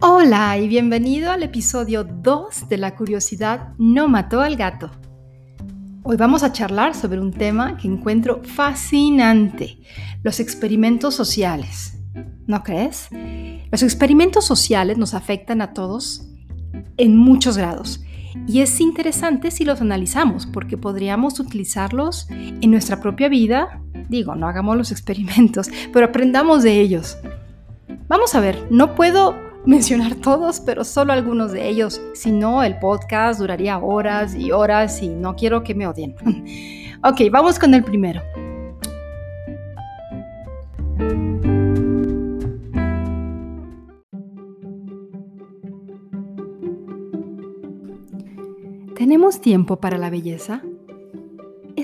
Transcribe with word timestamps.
Hola 0.00 0.56
y 0.58 0.68
bienvenido 0.68 1.32
al 1.32 1.42
episodio 1.42 2.04
2 2.04 2.68
de 2.68 2.76
La 2.76 2.94
curiosidad 2.94 3.72
no 3.78 4.06
mató 4.06 4.42
al 4.42 4.54
gato. 4.54 4.92
Hoy 6.04 6.16
vamos 6.16 6.44
a 6.44 6.52
charlar 6.52 6.94
sobre 6.94 7.18
un 7.18 7.32
tema 7.32 7.76
que 7.76 7.88
encuentro 7.88 8.40
fascinante, 8.44 9.80
los 10.22 10.38
experimentos 10.38 11.16
sociales. 11.16 11.98
¿No 12.46 12.62
crees? 12.62 13.08
Los 13.72 13.82
experimentos 13.82 14.46
sociales 14.46 14.98
nos 14.98 15.14
afectan 15.14 15.60
a 15.62 15.74
todos 15.74 16.28
en 16.96 17.16
muchos 17.16 17.58
grados 17.58 18.00
y 18.46 18.60
es 18.60 18.78
interesante 18.78 19.50
si 19.50 19.64
los 19.64 19.80
analizamos 19.80 20.46
porque 20.46 20.76
podríamos 20.76 21.40
utilizarlos 21.40 22.28
en 22.30 22.70
nuestra 22.70 23.00
propia 23.00 23.28
vida. 23.28 23.82
Digo, 24.08 24.36
no 24.36 24.46
hagamos 24.46 24.76
los 24.76 24.92
experimentos, 24.92 25.68
pero 25.92 26.06
aprendamos 26.06 26.62
de 26.62 26.80
ellos. 26.80 27.18
Vamos 28.06 28.36
a 28.36 28.40
ver, 28.40 28.64
no 28.70 28.94
puedo 28.94 29.47
mencionar 29.66 30.14
todos, 30.16 30.60
pero 30.60 30.84
solo 30.84 31.12
algunos 31.12 31.52
de 31.52 31.68
ellos. 31.68 32.00
Si 32.14 32.32
no, 32.32 32.62
el 32.62 32.78
podcast 32.78 33.40
duraría 33.40 33.78
horas 33.78 34.34
y 34.34 34.50
horas 34.52 35.02
y 35.02 35.08
no 35.08 35.36
quiero 35.36 35.62
que 35.62 35.74
me 35.74 35.86
odien. 35.86 36.14
ok, 37.04 37.30
vamos 37.30 37.58
con 37.58 37.74
el 37.74 37.84
primero. 37.84 38.22
¿Tenemos 48.94 49.40
tiempo 49.40 49.80
para 49.80 49.96
la 49.96 50.10
belleza? 50.10 50.62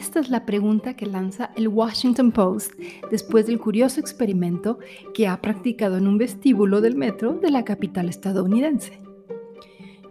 Esta 0.05 0.21
es 0.21 0.29
la 0.29 0.45
pregunta 0.45 0.95
que 0.95 1.07
lanza 1.07 1.51
el 1.57 1.67
Washington 1.67 2.31
Post 2.31 2.75
después 3.11 3.47
del 3.47 3.59
curioso 3.59 4.01
experimento 4.01 4.79
que 5.15 5.27
ha 5.27 5.41
practicado 5.41 5.97
en 5.97 6.07
un 6.07 6.19
vestíbulo 6.19 6.83
del 6.83 6.95
metro 6.95 7.33
de 7.33 7.51
la 7.51 7.65
capital 7.65 8.11
estadounidense. 8.11 9.01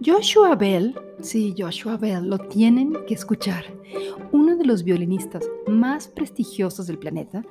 Joshua 0.04 0.56
Bell, 0.56 1.00
sí, 1.22 1.54
Joshua 1.56 1.98
Bell, 1.98 2.28
lo 2.28 2.40
tienen 2.40 2.98
que 3.06 3.14
escuchar. 3.14 3.66
Uno 4.32 4.58
de 4.58 4.66
los 4.66 4.84
violinistas 4.84 5.48
más 5.68 6.08
prestigiosos 6.08 6.88
del 6.88 6.98
planeta 6.98 7.44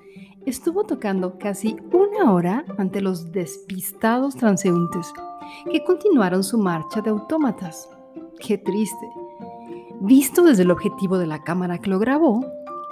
estuvo 0.45 0.83
tocando 0.83 1.39
casi 1.39 1.77
una 1.93 2.33
hora 2.33 2.65
ante 2.77 3.01
los 3.01 3.31
despistados 3.31 4.35
transeúntes 4.35 5.13
que 5.71 5.85
continuaron 5.85 6.43
su 6.43 6.59
marcha 6.59 7.01
de 7.03 7.11
autómatas. 7.11 7.89
Qué 8.41 8.59
triste. 8.59 9.22
Visto 10.05 10.43
desde 10.43 10.65
el 10.65 10.73
objetivo 10.73 11.17
de 11.17 11.29
la 11.29 11.45
cámara 11.45 11.79
que 11.79 11.89
lo 11.89 12.01
grabó, 12.01 12.45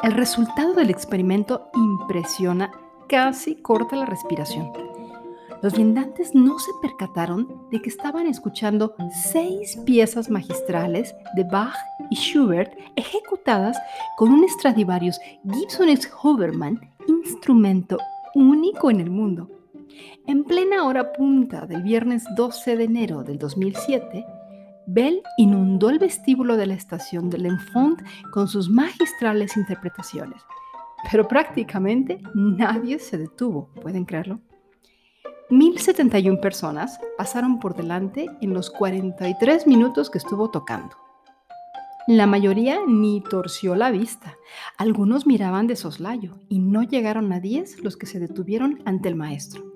el 0.05 0.13
resultado 0.13 0.75
del 0.75 0.91
experimento 0.91 1.69
impresiona, 1.75 2.71
casi 3.09 3.57
corta 3.57 3.97
la 3.97 4.07
respiración. 4.07 4.71
Los 5.61 5.75
viandantes 5.75 6.37
no 6.37 6.61
se 6.61 6.71
percataron 6.81 7.49
de 7.73 7.83
que 7.83 7.89
estaban 7.89 8.29
escuchando 8.29 8.95
seis 9.33 9.77
piezas 9.85 10.31
magistrales 10.31 11.13
de 11.35 11.43
Bach 11.43 11.75
y 12.11 12.15
Schubert 12.15 12.79
ejecutadas 12.95 13.77
con 14.17 14.31
un 14.31 14.49
Stradivarius 14.49 15.19
Gibson 15.53 15.89
X 15.89 16.13
Hoverman, 16.23 16.81
instrumento 17.09 17.99
único 18.37 18.89
en 18.89 19.01
el 19.01 19.11
mundo. 19.11 19.51
En 20.29 20.45
plena 20.45 20.85
hora 20.85 21.13
punta 21.13 21.67
del 21.67 21.83
viernes 21.83 22.25
12 22.37 22.77
de 22.77 22.85
enero 22.85 23.25
del 23.25 23.37
2007, 23.37 24.25
Bell 24.87 25.23
inundó 25.37 25.91
el 25.91 25.99
vestíbulo 25.99 26.57
de 26.57 26.67
la 26.67 26.75
estación 26.75 27.31
de 27.31 27.39
L'Enfant 27.39 28.01
con 28.33 28.49
sus 28.49 28.69
magistrales 28.69 29.57
interpretaciones, 29.57 30.43
pero 31.11 31.29
prácticamente 31.29 32.21
nadie 32.35 32.99
se 32.99 33.19
detuvo, 33.19 33.69
¿pueden 33.83 34.05
creerlo? 34.05 34.41
1071 35.51 36.41
personas 36.41 37.01
pasaron 37.19 37.59
por 37.59 37.75
delante 37.75 38.27
en 38.41 38.55
los 38.55 38.71
43 38.71 39.67
minutos 39.67 40.09
que 40.09 40.19
estuvo 40.19 40.51
tocando. 40.51 40.97
La 42.07 42.27
mayoría 42.27 42.81
ni 42.87 43.21
torció 43.21 43.75
la 43.75 43.91
vista. 43.91 44.37
Algunos 44.79 45.27
miraban 45.27 45.67
de 45.67 45.77
soslayo 45.77 46.39
y 46.49 46.59
no 46.59 46.83
llegaron 46.83 47.33
a 47.33 47.41
10 47.41 47.85
los 47.85 47.97
que 47.97 48.07
se 48.07 48.19
detuvieron 48.19 48.81
ante 48.85 49.09
el 49.09 49.17
maestro. 49.17 49.70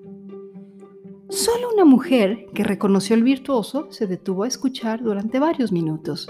Solo 1.35 1.67
una 1.73 1.83
mujer 1.83 2.45
que 2.53 2.63
reconoció 2.63 3.13
al 3.13 3.21
virtuoso 3.21 3.87
se 3.91 4.07
detuvo 4.07 4.43
a 4.43 4.47
escuchar 4.47 5.03
durante 5.03 5.37
varios 5.37 5.73
minutos. 5.73 6.29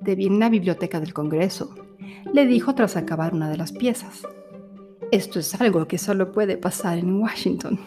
Debí 0.00 0.26
en 0.26 0.38
la 0.38 0.48
biblioteca 0.48 1.00
del 1.00 1.12
Congreso, 1.12 1.74
le 2.32 2.46
dijo 2.46 2.76
tras 2.76 2.94
acabar 2.96 3.34
una 3.34 3.50
de 3.50 3.56
las 3.56 3.72
piezas. 3.72 4.22
Esto 5.10 5.40
es 5.40 5.60
algo 5.60 5.88
que 5.88 5.98
solo 5.98 6.30
puede 6.30 6.56
pasar 6.56 6.96
en 6.98 7.20
Washington. 7.20 7.80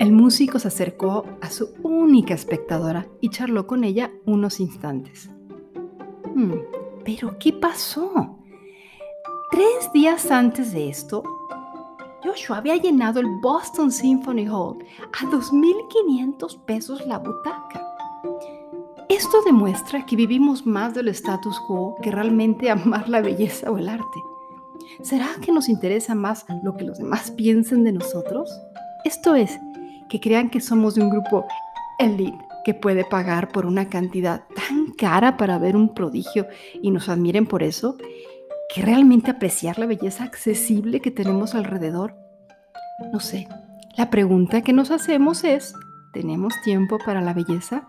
El 0.00 0.10
músico 0.10 0.58
se 0.58 0.66
acercó 0.66 1.24
a 1.40 1.50
su 1.50 1.72
única 1.84 2.34
espectadora 2.34 3.06
y 3.20 3.30
charló 3.30 3.68
con 3.68 3.84
ella 3.84 4.10
unos 4.24 4.58
instantes. 4.58 5.30
Hmm, 6.34 6.54
¿Pero 7.04 7.38
qué 7.38 7.52
pasó? 7.52 8.40
Tres 9.52 9.92
días 9.94 10.32
antes 10.32 10.72
de 10.72 10.88
esto, 10.88 11.22
Joshua 12.22 12.58
había 12.58 12.76
llenado 12.76 13.20
el 13.20 13.26
Boston 13.40 13.92
Symphony 13.92 14.46
Hall 14.46 14.78
a 15.12 15.26
2.500 15.26 16.58
pesos 16.64 17.06
la 17.06 17.18
butaca. 17.18 17.82
Esto 19.08 19.42
demuestra 19.44 20.04
que 20.04 20.16
vivimos 20.16 20.66
más 20.66 20.94
del 20.94 21.08
status 21.08 21.58
quo 21.66 21.96
que 22.02 22.10
realmente 22.10 22.70
amar 22.70 23.08
la 23.08 23.20
belleza 23.20 23.70
o 23.70 23.78
el 23.78 23.88
arte. 23.88 24.20
¿Será 25.02 25.28
que 25.40 25.52
nos 25.52 25.68
interesa 25.68 26.14
más 26.14 26.46
lo 26.62 26.76
que 26.76 26.84
los 26.84 26.98
demás 26.98 27.30
piensen 27.30 27.84
de 27.84 27.92
nosotros? 27.92 28.50
Esto 29.04 29.34
es, 29.34 29.58
que 30.08 30.20
crean 30.20 30.50
que 30.50 30.60
somos 30.60 30.94
de 30.94 31.02
un 31.02 31.10
grupo 31.10 31.46
elite 31.98 32.38
que 32.64 32.74
puede 32.74 33.04
pagar 33.04 33.48
por 33.48 33.66
una 33.66 33.88
cantidad 33.88 34.42
tan 34.54 34.92
cara 34.92 35.36
para 35.36 35.58
ver 35.58 35.76
un 35.76 35.94
prodigio 35.94 36.46
y 36.82 36.90
nos 36.90 37.08
admiren 37.08 37.46
por 37.46 37.62
eso, 37.62 37.96
que 38.72 38.82
realmente 38.82 39.30
apreciar 39.30 39.78
la 39.78 39.86
belleza 39.86 40.24
accesible 40.24 41.00
que 41.00 41.10
tenemos 41.10 41.54
alrededor? 41.54 42.16
No 43.12 43.20
sé. 43.20 43.48
La 43.96 44.10
pregunta 44.10 44.62
que 44.62 44.72
nos 44.72 44.90
hacemos 44.90 45.44
es, 45.44 45.74
¿tenemos 46.12 46.54
tiempo 46.64 46.98
para 47.04 47.20
la 47.20 47.32
belleza? 47.32 47.88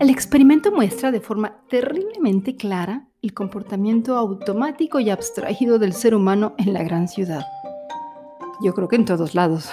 El 0.00 0.10
experimento 0.10 0.72
muestra 0.72 1.10
de 1.10 1.20
forma 1.20 1.56
terriblemente 1.68 2.56
clara 2.56 3.08
el 3.22 3.32
comportamiento 3.32 4.16
automático 4.16 4.98
y 4.98 5.10
abstraído 5.10 5.78
del 5.78 5.92
ser 5.92 6.14
humano 6.14 6.54
en 6.58 6.72
la 6.72 6.82
gran 6.82 7.06
ciudad. 7.06 7.46
Yo 8.62 8.74
creo 8.74 8.88
que 8.88 8.96
en 8.96 9.04
todos 9.04 9.34
lados. 9.34 9.70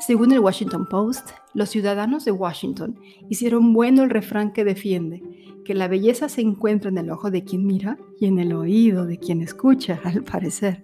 Según 0.00 0.32
el 0.32 0.40
Washington 0.40 0.86
Post, 0.88 1.30
los 1.54 1.68
ciudadanos 1.70 2.24
de 2.24 2.32
Washington 2.32 2.98
hicieron 3.28 3.72
bueno 3.72 4.02
el 4.02 4.10
refrán 4.10 4.52
que 4.52 4.64
defiende 4.64 5.22
que 5.68 5.74
la 5.74 5.86
belleza 5.86 6.30
se 6.30 6.40
encuentra 6.40 6.88
en 6.88 6.96
el 6.96 7.10
ojo 7.10 7.30
de 7.30 7.44
quien 7.44 7.66
mira 7.66 7.98
y 8.18 8.24
en 8.24 8.38
el 8.38 8.54
oído 8.54 9.04
de 9.04 9.18
quien 9.18 9.42
escucha, 9.42 10.00
al 10.04 10.24
parecer. 10.24 10.82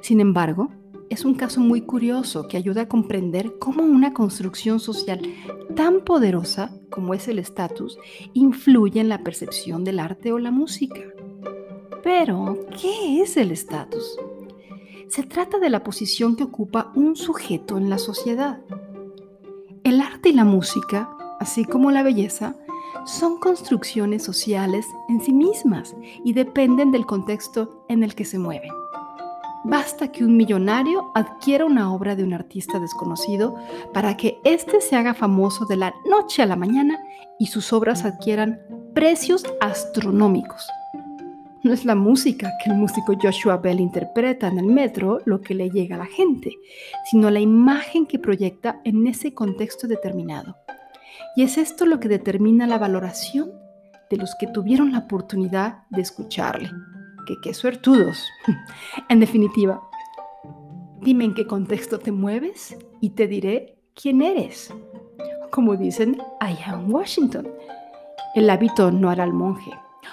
Sin 0.00 0.20
embargo, 0.20 0.70
es 1.10 1.24
un 1.24 1.34
caso 1.34 1.60
muy 1.60 1.80
curioso 1.80 2.46
que 2.46 2.58
ayuda 2.58 2.82
a 2.82 2.88
comprender 2.88 3.58
cómo 3.58 3.82
una 3.82 4.14
construcción 4.14 4.78
social 4.78 5.20
tan 5.74 6.02
poderosa 6.04 6.70
como 6.90 7.12
es 7.12 7.26
el 7.26 7.40
estatus 7.40 7.98
influye 8.34 9.00
en 9.00 9.08
la 9.08 9.24
percepción 9.24 9.82
del 9.82 9.98
arte 9.98 10.30
o 10.30 10.38
la 10.38 10.52
música. 10.52 11.00
Pero, 12.04 12.66
¿qué 12.80 13.20
es 13.20 13.36
el 13.36 13.50
estatus? 13.50 14.16
Se 15.08 15.24
trata 15.24 15.58
de 15.58 15.70
la 15.70 15.82
posición 15.82 16.36
que 16.36 16.44
ocupa 16.44 16.92
un 16.94 17.16
sujeto 17.16 17.78
en 17.78 17.90
la 17.90 17.98
sociedad. 17.98 18.60
El 19.82 20.00
arte 20.00 20.28
y 20.28 20.34
la 20.34 20.44
música, 20.44 21.10
así 21.40 21.64
como 21.64 21.90
la 21.90 22.04
belleza, 22.04 22.54
son 23.06 23.38
construcciones 23.38 24.24
sociales 24.24 24.86
en 25.08 25.20
sí 25.20 25.32
mismas 25.32 25.94
y 26.24 26.32
dependen 26.32 26.90
del 26.90 27.06
contexto 27.06 27.84
en 27.88 28.02
el 28.02 28.14
que 28.14 28.24
se 28.24 28.38
mueven. 28.38 28.70
Basta 29.64 30.12
que 30.12 30.24
un 30.24 30.36
millonario 30.36 31.10
adquiera 31.14 31.64
una 31.64 31.92
obra 31.92 32.14
de 32.14 32.24
un 32.24 32.34
artista 32.34 32.78
desconocido 32.78 33.56
para 33.92 34.16
que 34.16 34.38
éste 34.44 34.80
se 34.80 34.96
haga 34.96 35.14
famoso 35.14 35.64
de 35.66 35.76
la 35.76 35.94
noche 36.08 36.42
a 36.42 36.46
la 36.46 36.56
mañana 36.56 36.98
y 37.38 37.46
sus 37.46 37.72
obras 37.72 38.04
adquieran 38.04 38.60
precios 38.94 39.44
astronómicos. 39.60 40.68
No 41.62 41.72
es 41.72 41.84
la 41.84 41.96
música 41.96 42.52
que 42.62 42.70
el 42.70 42.76
músico 42.76 43.14
Joshua 43.20 43.56
Bell 43.56 43.80
interpreta 43.80 44.46
en 44.46 44.58
el 44.58 44.66
metro 44.66 45.20
lo 45.24 45.40
que 45.40 45.54
le 45.54 45.70
llega 45.70 45.96
a 45.96 46.00
la 46.00 46.06
gente, 46.06 46.52
sino 47.10 47.30
la 47.30 47.40
imagen 47.40 48.06
que 48.06 48.20
proyecta 48.20 48.80
en 48.84 49.06
ese 49.06 49.34
contexto 49.34 49.88
determinado. 49.88 50.56
Y 51.36 51.42
es 51.42 51.58
esto 51.58 51.84
lo 51.84 52.00
que 52.00 52.08
determina 52.08 52.66
la 52.66 52.78
valoración 52.78 53.52
de 54.10 54.16
los 54.16 54.34
que 54.40 54.46
tuvieron 54.46 54.92
la 54.92 55.00
oportunidad 55.00 55.84
de 55.90 56.00
escucharle. 56.00 56.70
Que 57.26 57.34
qué 57.42 57.52
suertudos. 57.52 58.24
en 59.10 59.20
definitiva, 59.20 59.82
dime 61.02 61.24
en 61.24 61.34
qué 61.34 61.46
contexto 61.46 61.98
te 61.98 62.10
mueves 62.10 62.76
y 63.00 63.10
te 63.10 63.26
diré 63.26 63.78
quién 63.94 64.22
eres. 64.22 64.72
Como 65.50 65.76
dicen 65.76 66.22
allá 66.40 66.72
en 66.72 66.92
Washington, 66.92 67.46
el 68.34 68.48
hábito 68.48 68.90
no 68.90 69.10
hará 69.10 69.24
al 69.24 69.32
monje 69.32 69.72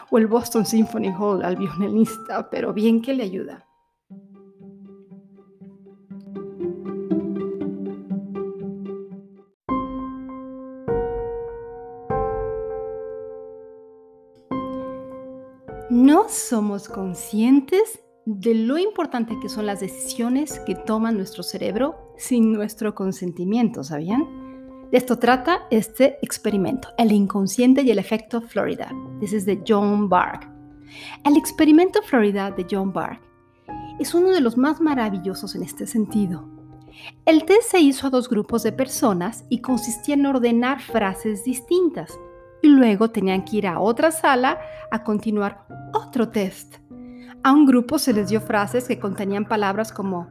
o 0.10 0.18
el 0.18 0.28
Boston 0.28 0.66
Symphony 0.66 1.14
Hall 1.18 1.44
al 1.44 1.56
violinista, 1.56 2.50
pero 2.50 2.74
bien 2.74 3.02
que 3.02 3.14
le 3.14 3.24
ayuda. 3.24 3.66
No 16.24 16.30
somos 16.30 16.88
conscientes 16.88 18.00
de 18.26 18.56
lo 18.56 18.78
importante 18.78 19.38
que 19.42 19.50
son 19.50 19.66
las 19.66 19.82
decisiones 19.82 20.58
que 20.62 20.74
toma 20.74 21.12
nuestro 21.12 21.44
cerebro 21.44 22.14
sin 22.18 22.54
nuestro 22.54 22.96
consentimiento, 22.96 23.84
¿sabían? 23.84 24.26
De 24.90 24.98
esto 24.98 25.20
trata 25.20 25.68
este 25.70 26.20
experimento, 26.22 26.88
el 26.98 27.12
inconsciente 27.12 27.82
y 27.82 27.92
el 27.92 28.00
efecto 28.00 28.40
Florida. 28.40 28.90
This 29.20 29.34
is 29.34 29.46
de 29.46 29.62
John 29.68 30.08
Bark. 30.08 30.50
El 31.26 31.36
experimento 31.36 32.02
Florida 32.04 32.52
de 32.52 32.66
John 32.72 32.94
Bark 32.94 33.20
es 34.00 34.14
uno 34.14 34.30
de 34.30 34.40
los 34.40 34.56
más 34.56 34.80
maravillosos 34.80 35.56
en 35.56 35.64
este 35.64 35.86
sentido. 35.86 36.48
El 37.26 37.44
test 37.44 37.72
se 37.72 37.80
hizo 37.82 38.08
a 38.08 38.12
dos 38.12 38.30
grupos 38.30 38.64
de 38.64 38.72
personas 38.72 39.44
y 39.50 39.60
consistía 39.60 40.16
en 40.16 40.26
ordenar 40.26 40.80
frases 40.80 41.44
distintas 41.44 42.18
y 42.64 42.70
luego 42.70 43.10
tenían 43.10 43.44
que 43.44 43.58
ir 43.58 43.68
a 43.68 43.80
otra 43.80 44.10
sala 44.10 44.58
a 44.90 45.04
continuar 45.04 45.66
otro 45.94 46.30
test. 46.30 46.78
A 47.44 47.52
un 47.52 47.66
grupo 47.66 48.00
se 48.00 48.14
les 48.14 48.30
dio 48.30 48.40
frases 48.40 48.88
que 48.88 49.00
contenían 49.00 49.46
palabras 49.46 49.92
como 49.92 50.30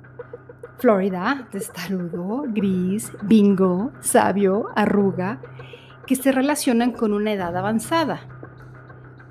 Florida, 0.78 1.46
testarudo, 1.52 2.44
gris, 2.48 3.12
bingo, 3.22 3.92
sabio, 4.00 4.70
arruga, 4.74 5.42
que 6.06 6.16
se 6.16 6.32
relacionan 6.32 6.92
con 6.92 7.12
una 7.12 7.32
edad 7.32 7.54
avanzada. 7.54 8.31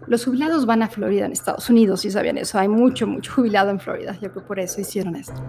Los 0.07 0.25
jubilados 0.25 0.65
van 0.65 0.81
a 0.81 0.89
Florida 0.89 1.25
en 1.25 1.31
Estados 1.31 1.69
Unidos, 1.69 2.01
si 2.01 2.11
sabían 2.11 2.37
eso. 2.37 2.57
Hay 2.57 2.67
mucho, 2.67 3.05
mucho 3.05 3.33
jubilado 3.33 3.69
en 3.69 3.79
Florida. 3.79 4.13
Yo 4.13 4.31
creo 4.31 4.33
que 4.33 4.41
por 4.41 4.59
eso 4.59 4.81
hicieron 4.81 5.15
esto. 5.15 5.41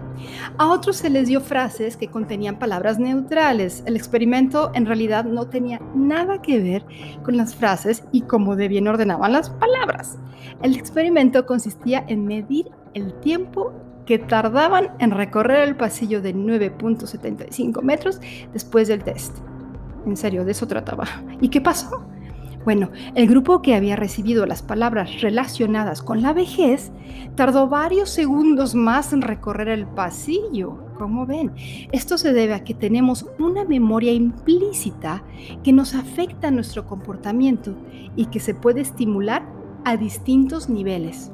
A 0.57 0.67
otros 0.67 0.97
se 0.97 1.09
les 1.09 1.27
dio 1.27 1.41
frases 1.41 1.97
que 1.97 2.07
contenían 2.07 2.59
palabras 2.59 2.99
neutrales. 2.99 3.83
El 3.87 3.95
experimento 3.95 4.71
en 4.75 4.85
realidad 4.85 5.25
no 5.25 5.47
tenía 5.47 5.79
nada 5.95 6.41
que 6.41 6.59
ver 6.59 6.85
con 7.23 7.35
las 7.35 7.55
frases 7.55 8.03
y 8.11 8.21
cómo 8.21 8.55
de 8.55 8.67
bien 8.67 8.87
ordenaban 8.87 9.33
las 9.33 9.49
palabras. 9.49 10.17
El 10.61 10.75
experimento 10.75 11.45
consistía 11.45 12.05
en 12.07 12.25
medir 12.25 12.69
el 12.93 13.13
tiempo 13.19 13.73
que 14.05 14.19
tardaban 14.19 14.91
en 14.99 15.11
recorrer 15.11 15.67
el 15.67 15.75
pasillo 15.75 16.21
de 16.21 16.35
9.75 16.35 17.81
metros 17.81 18.19
después 18.51 18.87
del 18.87 19.03
test. 19.03 19.37
En 20.05 20.17
serio, 20.17 20.43
de 20.43 20.51
eso 20.51 20.67
trataba. 20.67 21.05
¿Y 21.41 21.49
qué 21.49 21.61
pasó? 21.61 22.05
Bueno, 22.65 22.91
el 23.15 23.27
grupo 23.27 23.61
que 23.61 23.75
había 23.75 23.97
recibido 23.97 24.45
las 24.45 24.61
palabras 24.61 25.21
relacionadas 25.21 26.01
con 26.01 26.21
la 26.21 26.31
vejez 26.31 26.91
tardó 27.35 27.67
varios 27.67 28.09
segundos 28.09 28.73
más 28.73 29.11
en 29.11 29.21
recorrer 29.21 29.67
el 29.67 29.85
pasillo. 29.85 30.79
Como 30.97 31.25
ven, 31.25 31.51
esto 31.91 32.17
se 32.17 32.31
debe 32.31 32.53
a 32.53 32.63
que 32.63 32.73
tenemos 32.73 33.25
una 33.37 33.65
memoria 33.65 34.13
implícita 34.13 35.23
que 35.63 35.73
nos 35.73 35.93
afecta 35.93 36.47
a 36.47 36.51
nuestro 36.51 36.87
comportamiento 36.87 37.75
y 38.15 38.27
que 38.27 38.39
se 38.39 38.53
puede 38.53 38.79
estimular 38.79 39.43
a 39.83 39.97
distintos 39.97 40.69
niveles. 40.69 41.31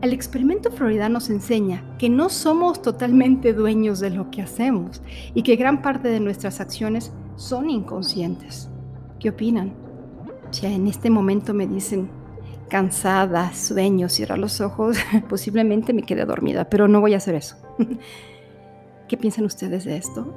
El 0.00 0.12
experimento 0.12 0.70
Florida 0.70 1.08
nos 1.08 1.28
enseña 1.28 1.82
que 1.98 2.08
no 2.08 2.28
somos 2.28 2.82
totalmente 2.82 3.52
dueños 3.52 3.98
de 3.98 4.10
lo 4.10 4.30
que 4.30 4.42
hacemos 4.42 5.02
y 5.34 5.42
que 5.42 5.56
gran 5.56 5.82
parte 5.82 6.08
de 6.08 6.20
nuestras 6.20 6.60
acciones 6.60 7.12
son 7.34 7.68
inconscientes. 7.68 8.70
¿Qué 9.18 9.30
opinan? 9.30 9.85
En 10.62 10.86
este 10.86 11.10
momento 11.10 11.52
me 11.52 11.66
dicen 11.66 12.08
cansada, 12.68 13.52
sueño, 13.52 14.08
cierra 14.08 14.36
los 14.36 14.60
ojos, 14.60 14.96
posiblemente 15.28 15.92
me 15.92 16.02
quede 16.02 16.24
dormida, 16.24 16.68
pero 16.68 16.88
no 16.88 17.00
voy 17.00 17.14
a 17.14 17.18
hacer 17.18 17.34
eso. 17.34 17.56
¿Qué 19.08 19.16
piensan 19.16 19.44
ustedes 19.44 19.84
de 19.84 19.96
esto? 19.96 20.34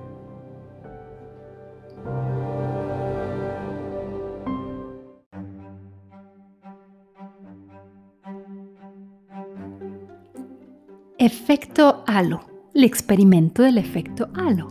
Efecto 11.18 12.04
halo, 12.08 12.42
el 12.74 12.84
experimento 12.84 13.64
del 13.64 13.78
efecto 13.78 14.30
halo. 14.36 14.68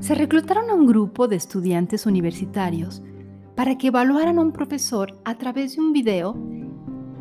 Se 0.00 0.14
reclutaron 0.14 0.70
a 0.70 0.74
un 0.74 0.86
grupo 0.86 1.28
de 1.28 1.36
estudiantes 1.36 2.06
universitarios 2.06 3.02
para 3.54 3.78
que 3.78 3.88
evaluaran 3.88 4.38
a 4.38 4.42
un 4.42 4.52
profesor 4.52 5.18
a 5.24 5.36
través 5.36 5.76
de 5.76 5.82
un 5.82 5.92
video 5.92 6.36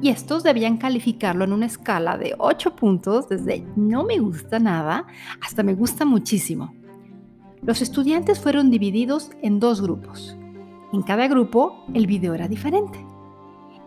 y 0.02 0.10
estos 0.10 0.44
debían 0.44 0.78
calificarlo 0.78 1.46
en 1.46 1.54
una 1.54 1.66
escala 1.66 2.18
de 2.18 2.36
8 2.38 2.76
puntos 2.76 3.30
desde 3.30 3.66
no 3.76 4.04
me 4.04 4.20
gusta 4.20 4.60
nada 4.60 5.06
hasta 5.42 5.64
me 5.64 5.76
gusta 5.76 6.04
muchísimo. 6.06 6.74
Los 7.62 7.82
estudiantes 7.82 8.40
fueron 8.40 8.70
divididos 8.70 9.32
en 9.42 9.62
dos 9.62 9.82
grupos. 9.82 10.38
En 10.92 11.02
cada 11.04 11.28
grupo 11.28 11.86
el 11.94 12.08
video 12.08 12.34
era 12.34 12.50
diferente. 12.50 13.00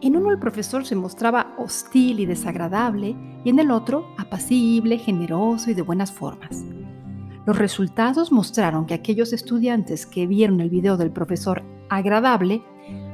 En 0.01 0.17
uno 0.17 0.31
el 0.31 0.39
profesor 0.39 0.87
se 0.87 0.97
mostraba 0.97 1.55
hostil 1.59 2.21
y 2.21 2.27
desagradable 2.27 3.15
y 3.45 3.51
en 3.51 3.59
el 3.59 3.71
otro 3.71 4.07
apacible, 4.17 4.99
generoso 4.99 5.71
y 5.71 5.75
de 5.75 5.83
buenas 5.83 6.13
formas. 6.13 6.65
Los 7.47 7.59
resultados 7.59 8.33
mostraron 8.33 8.87
que 8.87 8.95
aquellos 8.95 9.33
estudiantes 9.33 10.05
que 10.05 10.27
vieron 10.27 10.61
el 10.61 10.69
video 10.69 10.97
del 10.97 11.13
profesor 11.13 11.63
agradable 11.89 12.63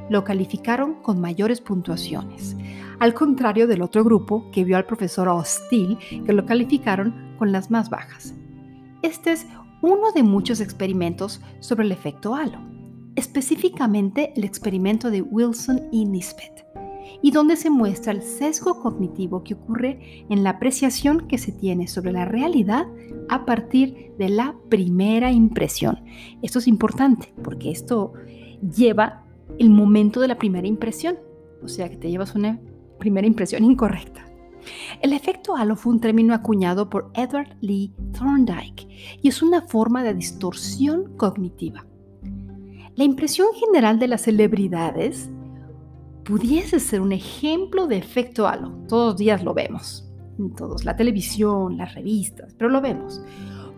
lo 0.09 0.23
calificaron 0.23 0.95
con 1.03 1.21
mayores 1.21 1.61
puntuaciones, 1.61 2.57
al 2.99 3.13
contrario 3.13 3.67
del 3.67 3.83
otro 3.83 4.03
grupo 4.03 4.49
que 4.51 4.63
vio 4.63 4.75
al 4.75 4.85
profesor 4.85 5.27
hostil 5.27 5.99
que 6.25 6.33
lo 6.33 6.47
calificaron 6.47 7.35
con 7.37 7.51
las 7.51 7.69
más 7.69 7.91
bajas. 7.91 8.33
Este 9.03 9.33
es 9.33 9.45
uno 9.83 10.11
de 10.13 10.23
muchos 10.23 10.61
experimentos 10.61 11.39
sobre 11.59 11.85
el 11.85 11.91
efecto 11.91 12.33
halo, 12.33 12.59
específicamente 13.15 14.33
el 14.35 14.45
experimento 14.45 15.11
de 15.11 15.21
Wilson 15.21 15.79
y 15.91 16.05
Nisbet 16.05 16.52
y 17.21 17.31
donde 17.31 17.55
se 17.55 17.69
muestra 17.69 18.11
el 18.11 18.21
sesgo 18.21 18.81
cognitivo 18.81 19.43
que 19.43 19.55
ocurre 19.55 20.25
en 20.29 20.43
la 20.43 20.51
apreciación 20.51 21.27
que 21.27 21.37
se 21.37 21.51
tiene 21.51 21.87
sobre 21.87 22.11
la 22.11 22.25
realidad 22.25 22.87
a 23.29 23.45
partir 23.45 24.13
de 24.17 24.29
la 24.29 24.55
primera 24.69 25.31
impresión. 25.31 26.03
Esto 26.41 26.59
es 26.59 26.67
importante 26.67 27.33
porque 27.43 27.71
esto 27.71 28.13
lleva 28.61 29.25
el 29.59 29.69
momento 29.69 30.19
de 30.19 30.27
la 30.27 30.37
primera 30.37 30.67
impresión, 30.67 31.17
o 31.63 31.67
sea 31.67 31.89
que 31.89 31.97
te 31.97 32.09
llevas 32.09 32.35
una 32.35 32.59
primera 32.99 33.27
impresión 33.27 33.63
incorrecta. 33.63 34.25
El 35.01 35.13
efecto 35.13 35.55
halo 35.55 35.75
fue 35.75 35.93
un 35.93 35.99
término 35.99 36.33
acuñado 36.33 36.89
por 36.89 37.11
Edward 37.15 37.57
Lee 37.61 37.93
Thorndike 38.17 38.87
y 39.21 39.27
es 39.27 39.41
una 39.41 39.61
forma 39.61 40.03
de 40.03 40.13
distorsión 40.13 41.17
cognitiva. 41.17 41.85
La 42.95 43.03
impresión 43.03 43.47
general 43.55 43.99
de 43.99 44.07
las 44.07 44.21
celebridades 44.21 45.29
pudiese 46.23 46.79
ser 46.79 47.01
un 47.01 47.11
ejemplo 47.11 47.87
de 47.87 47.97
efecto 47.97 48.47
halo. 48.47 48.71
Todos 48.87 49.13
los 49.13 49.17
días 49.17 49.43
lo 49.43 49.53
vemos, 49.53 50.09
en 50.39 50.55
todos, 50.55 50.85
la 50.85 50.95
televisión, 50.95 51.77
las 51.77 51.93
revistas, 51.93 52.53
pero 52.57 52.69
lo 52.69 52.81
vemos. 52.81 53.21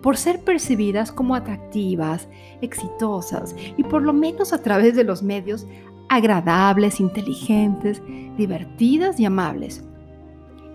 Por 0.02 0.18
ser 0.18 0.44
percibidas 0.44 1.12
como 1.12 1.36
atractivas, 1.36 2.28
exitosas 2.62 3.56
y 3.76 3.84
por 3.84 4.04
lo 4.04 4.14
menos 4.14 4.54
a 4.54 4.62
través 4.62 4.96
de 4.96 5.04
los 5.04 5.24
medios 5.24 5.66
agradables, 6.10 7.00
inteligentes, 7.00 8.04
divertidas 8.38 9.20
y 9.20 9.26
amables. 9.26 9.84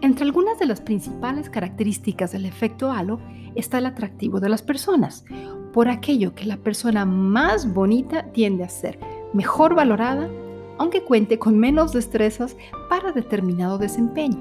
Entre 0.03 0.25
algunas 0.25 0.59
de 0.59 0.67
las 0.67 0.81
principales 0.81 1.49
características 1.51 2.33
del 2.33 2.47
efecto 2.47 2.91
halo 2.91 3.21
está 3.55 3.79
el 3.79 3.87
atractivo 3.87 4.41
de 4.41 4.49
las 4.49 4.63
personas, 4.63 5.25
por 5.73 5.89
aquello 5.89 6.35
que 6.35 6.47
la 6.47 6.57
persona 6.57 7.05
más 7.05 7.73
bonita 7.73 8.33
tiende 8.33 8.65
a 8.65 8.69
ser 8.69 8.99
mejor 9.33 9.75
valorada 9.75 10.29
aunque 10.81 11.03
cuente 11.05 11.39
con 11.39 11.59
menos 11.59 11.93
destrezas 11.93 12.57
para 12.89 13.13
determinado 13.13 13.77
desempeño. 13.77 14.39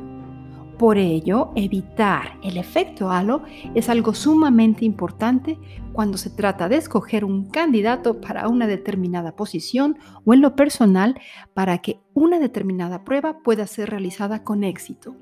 Por 0.77 0.98
ello, 0.98 1.51
evitar 1.58 2.39
el 2.41 2.55
efecto 2.55 3.12
halo 3.12 3.43
es 3.75 3.89
algo 3.89 4.13
sumamente 4.13 4.86
importante 4.86 5.60
cuando 5.91 6.17
se 6.17 6.29
trata 6.29 6.69
de 6.69 6.77
escoger 6.77 7.25
un 7.25 7.50
candidato 7.50 8.22
para 8.22 8.48
una 8.48 8.67
determinada 8.67 9.36
posición 9.36 9.98
o 10.24 10.34
en 10.34 10.39
lo 10.39 10.55
personal 10.55 11.19
para 11.53 11.79
que 11.79 12.00
una 12.13 12.39
determinada 12.39 13.03
prueba 13.03 13.39
pueda 13.43 13.67
ser 13.67 13.89
realizada 13.89 14.46
con 14.46 14.63
éxito, 14.63 15.17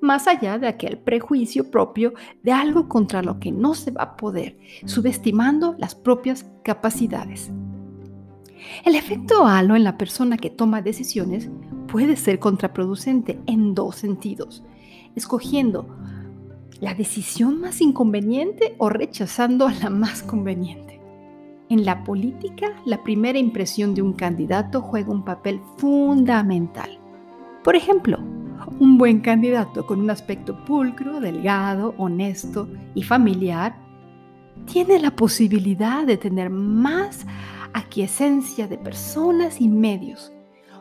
más 0.00 0.26
allá 0.26 0.58
de 0.58 0.66
aquel 0.66 0.98
prejuicio 0.98 1.70
propio 1.70 2.14
de 2.42 2.50
algo 2.50 2.88
contra 2.88 3.22
lo 3.22 3.38
que 3.38 3.52
no 3.52 3.74
se 3.74 3.92
va 3.92 4.02
a 4.02 4.16
poder, 4.16 4.58
subestimando 4.86 5.76
las 5.78 5.94
propias 5.94 6.50
capacidades. 6.64 7.52
El 8.84 8.94
efecto 8.94 9.46
halo 9.46 9.76
en 9.76 9.84
la 9.84 9.98
persona 9.98 10.36
que 10.36 10.50
toma 10.50 10.82
decisiones 10.82 11.50
puede 11.86 12.16
ser 12.16 12.38
contraproducente 12.38 13.40
en 13.46 13.74
dos 13.74 13.96
sentidos, 13.96 14.62
escogiendo 15.14 15.88
la 16.80 16.94
decisión 16.94 17.60
más 17.60 17.80
inconveniente 17.80 18.74
o 18.78 18.88
rechazando 18.88 19.68
la 19.68 19.90
más 19.90 20.22
conveniente. 20.22 21.00
En 21.68 21.84
la 21.84 22.04
política, 22.04 22.68
la 22.86 23.02
primera 23.02 23.38
impresión 23.38 23.94
de 23.94 24.02
un 24.02 24.12
candidato 24.12 24.80
juega 24.80 25.10
un 25.10 25.24
papel 25.24 25.60
fundamental. 25.76 26.98
Por 27.62 27.76
ejemplo, 27.76 28.18
un 28.80 28.96
buen 28.96 29.20
candidato 29.20 29.86
con 29.86 30.00
un 30.00 30.10
aspecto 30.10 30.64
pulcro, 30.64 31.20
delgado, 31.20 31.94
honesto 31.98 32.68
y 32.94 33.02
familiar 33.02 33.76
tiene 34.66 34.98
la 34.98 35.10
posibilidad 35.10 36.06
de 36.06 36.16
tener 36.16 36.50
más 36.50 37.26
aquiescencia 37.72 38.66
de 38.68 38.78
personas 38.78 39.60
y 39.60 39.68
medios, 39.68 40.32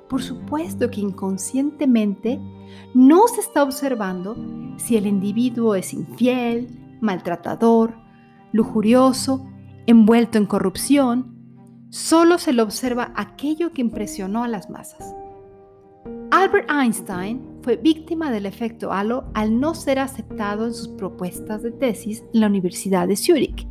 por 0.10 0.22
supuesto 0.22 0.90
que 0.90 1.02
inconscientemente 1.02 2.40
no 2.94 3.28
se 3.28 3.42
está 3.42 3.64
observando 3.64 4.36
si 4.78 4.98
el 4.98 5.08
individuo 5.08 5.76
es 5.76 5.94
infiel, 5.94 6.68
maltratador, 7.02 7.96
lujurioso, 8.52 9.46
envuelto 9.86 10.38
en 10.38 10.46
corrupción. 10.46 11.36
Solo 11.90 12.38
se 12.38 12.54
le 12.54 12.62
observa 12.62 13.14
aquello 13.16 13.72
que 13.72 13.82
impresionó 13.82 14.44
a 14.44 14.48
las 14.48 14.70
masas. 14.70 15.16
Albert 16.32 16.70
Einstein 16.70 17.42
fue 17.62 17.78
víctima 17.78 18.32
del 18.32 18.46
efecto 18.46 18.92
halo 18.92 19.26
al 19.34 19.60
no 19.60 19.74
ser 19.74 20.00
aceptado 20.00 20.66
en 20.66 20.74
sus 20.74 20.90
propuestas 20.90 21.64
de 21.64 21.72
tesis 21.72 22.24
en 22.34 22.42
la 22.42 22.48
Universidad 22.48 23.08
de 23.08 23.16
Zúrich, 23.16 23.68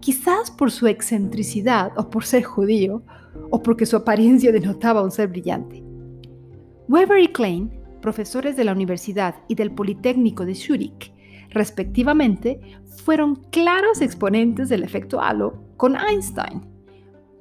quizás 0.00 0.50
por 0.50 0.70
su 0.70 0.86
excentricidad 0.86 1.92
o 1.96 2.10
por 2.10 2.24
ser 2.24 2.44
judío 2.44 3.02
o 3.50 3.62
porque 3.62 3.86
su 3.86 3.96
apariencia 3.96 4.52
denotaba 4.52 5.02
un 5.02 5.10
ser 5.10 5.28
brillante. 5.28 5.82
Weber 6.88 7.18
y 7.20 7.28
Klein, 7.28 7.78
profesores 8.00 8.56
de 8.56 8.64
la 8.64 8.72
Universidad 8.72 9.34
y 9.48 9.54
del 9.54 9.72
Politécnico 9.72 10.44
de 10.44 10.54
Zúrich, 10.54 11.12
respectivamente, 11.50 12.60
fueron 13.04 13.36
claros 13.50 14.00
exponentes 14.00 14.68
del 14.68 14.82
efecto 14.82 15.20
halo 15.20 15.54
con 15.76 15.96
Einstein. 15.96 16.62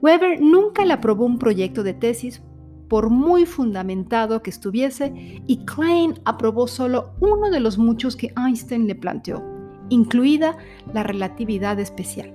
Weber 0.01 0.41
nunca 0.41 0.85
le 0.85 0.93
aprobó 0.93 1.25
un 1.25 1.39
proyecto 1.39 1.83
de 1.83 1.93
tesis 1.93 2.41
por 2.87 3.09
muy 3.09 3.45
fundamentado 3.45 4.41
que 4.41 4.49
estuviese 4.49 5.41
y 5.45 5.65
Klein 5.65 6.19
aprobó 6.25 6.67
solo 6.67 7.11
uno 7.19 7.49
de 7.49 7.59
los 7.59 7.77
muchos 7.77 8.15
que 8.15 8.33
Einstein 8.37 8.87
le 8.87 8.95
planteó, 8.95 9.43
incluida 9.89 10.57
la 10.93 11.03
relatividad 11.03 11.79
especial, 11.79 12.33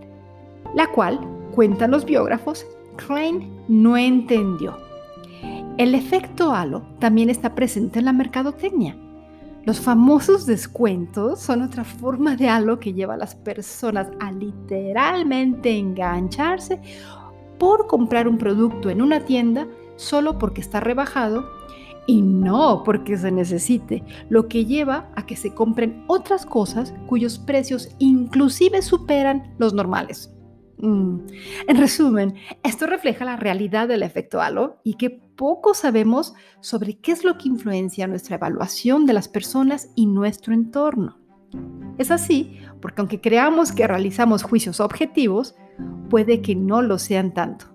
la 0.75 0.87
cual, 0.89 1.21
cuentan 1.55 1.91
los 1.91 2.05
biógrafos, 2.05 2.67
Klein 2.97 3.51
no 3.69 3.97
entendió. 3.97 4.77
El 5.79 5.95
efecto 5.95 6.53
halo 6.53 6.83
también 6.99 7.31
está 7.31 7.55
presente 7.55 7.99
en 7.99 8.05
la 8.05 8.13
mercadotecnia. 8.13 8.97
Los 9.65 9.81
famosos 9.81 10.45
descuentos 10.45 11.41
son 11.41 11.63
otra 11.63 11.85
forma 11.85 12.37
de 12.37 12.49
halo 12.49 12.81
que 12.81 12.93
lleva 12.93 13.15
a 13.15 13.19
las 13.19 13.35
personas 13.35 14.09
a 14.21 14.33
literalmente 14.33 15.79
engancharse 15.79 16.81
por 17.59 17.87
comprar 17.87 18.27
un 18.27 18.39
producto 18.39 18.91
en 18.91 19.01
una 19.01 19.21
tienda 19.21 19.69
solo 19.97 20.39
porque 20.39 20.61
está 20.61 20.81
rebajado 20.81 21.45
y 22.07 22.23
no 22.23 22.83
porque 22.85 23.17
se 23.17 23.31
necesite, 23.31 24.03
lo 24.29 24.49
que 24.49 24.65
lleva 24.65 25.09
a 25.15 25.25
que 25.27 25.37
se 25.37 25.55
compren 25.55 26.03
otras 26.09 26.45
cosas 26.45 26.93
cuyos 27.07 27.39
precios 27.39 27.89
inclusive 27.99 28.83
superan 28.83 29.55
los 29.59 29.73
normales. 29.73 30.32
Mm. 30.83 31.21
En 31.69 31.77
resumen, 31.77 32.35
esto 32.65 32.87
refleja 32.87 33.25
la 33.25 33.37
realidad 33.37 33.87
del 33.87 34.03
efecto 34.03 34.43
halo 34.43 34.81
y 34.83 34.95
que 34.95 35.11
poco 35.11 35.75
sabemos 35.75 36.35
sobre 36.61 36.99
qué 36.99 37.13
es 37.13 37.25
lo 37.25 37.39
que 37.39 37.49
influencia 37.49 38.09
nuestra 38.09 38.37
evaluación 38.37 39.07
de 39.07 39.13
las 39.13 39.29
personas 39.29 39.91
y 39.95 40.07
nuestro 40.07 40.53
entorno. 40.53 41.19
Es 41.99 42.11
así 42.11 42.59
porque 42.81 43.01
aunque 43.01 43.21
creamos 43.21 43.71
que 43.71 43.87
realizamos 43.87 44.43
juicios 44.43 44.81
objetivos, 44.81 45.55
puede 46.11 46.43
que 46.43 46.57
no 46.57 46.83
lo 46.83 46.99
sean 46.99 47.33
tanto, 47.33 47.67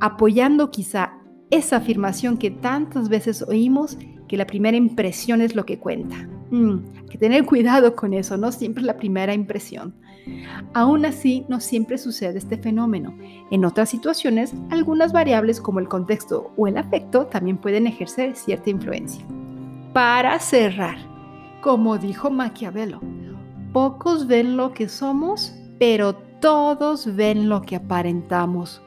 apoyando 0.00 0.70
quizá 0.70 1.12
esa 1.50 1.76
afirmación 1.76 2.38
que 2.38 2.50
tantas 2.50 3.10
veces 3.10 3.42
oímos 3.42 3.98
que 4.28 4.38
la 4.38 4.46
primera 4.46 4.78
impresión 4.78 5.42
es 5.42 5.54
lo 5.54 5.66
que 5.66 5.78
cuenta. 5.78 6.28
Mm, 6.50 6.76
hay 6.96 7.06
que 7.06 7.18
tener 7.18 7.44
cuidado 7.44 7.94
con 7.96 8.14
eso, 8.14 8.36
no 8.36 8.52
siempre 8.52 8.82
es 8.82 8.86
la 8.86 8.96
primera 8.96 9.34
impresión. 9.34 9.94
Aún 10.74 11.04
así, 11.04 11.44
no 11.48 11.60
siempre 11.60 11.98
sucede 11.98 12.38
este 12.38 12.58
fenómeno. 12.58 13.16
En 13.50 13.64
otras 13.64 13.88
situaciones, 13.88 14.54
algunas 14.70 15.12
variables 15.12 15.60
como 15.60 15.78
el 15.78 15.88
contexto 15.88 16.52
o 16.56 16.66
el 16.66 16.76
afecto 16.76 17.26
también 17.26 17.58
pueden 17.58 17.86
ejercer 17.86 18.34
cierta 18.34 18.70
influencia. 18.70 19.24
Para 19.92 20.38
cerrar, 20.40 20.98
como 21.60 21.96
dijo 21.98 22.30
Maquiavelo, 22.30 23.00
pocos 23.72 24.26
ven 24.26 24.56
lo 24.56 24.72
que 24.72 24.88
somos, 24.88 25.54
pero 25.78 26.14
todos 26.40 27.14
ven 27.14 27.48
lo 27.48 27.62
que 27.62 27.76
aparentamos. 27.76 28.82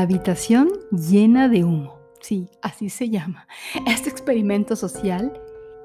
La 0.00 0.04
habitación 0.04 0.70
llena 0.92 1.50
de 1.50 1.62
humo. 1.62 1.98
Sí, 2.22 2.48
así 2.62 2.88
se 2.88 3.10
llama. 3.10 3.46
Este 3.86 4.08
experimento 4.08 4.74
social 4.74 5.38